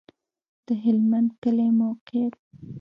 [0.67, 2.35] د هلمند کلی موقعیت